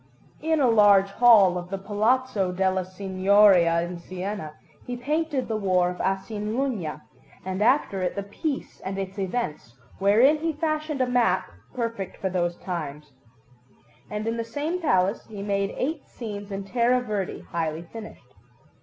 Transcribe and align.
In 0.41 0.59
a 0.59 0.67
large 0.67 1.11
hall 1.11 1.59
of 1.59 1.69
the 1.69 1.77
Palazzo 1.77 2.51
della 2.51 2.83
Signoria 2.85 3.81
in 3.83 3.99
Siena 3.99 4.53
he 4.87 4.97
painted 4.97 5.47
the 5.47 5.55
War 5.55 5.91
of 5.91 6.01
Asinalunga, 6.01 7.03
and 7.45 7.61
after 7.61 8.01
it 8.01 8.15
the 8.15 8.23
Peace 8.23 8.79
and 8.83 8.97
its 8.97 9.19
events, 9.19 9.75
wherein 9.99 10.39
he 10.39 10.53
fashioned 10.53 11.01
a 11.01 11.07
map, 11.07 11.51
perfect 11.75 12.17
for 12.17 12.31
those 12.31 12.55
times; 12.57 13.11
and 14.09 14.25
in 14.25 14.37
the 14.37 14.43
same 14.43 14.81
palace 14.81 15.27
he 15.27 15.43
made 15.43 15.75
eight 15.77 16.07
scenes 16.07 16.51
in 16.51 16.63
terra 16.63 16.99
verde, 17.01 17.41
highly 17.51 17.83
finished. 17.83 18.33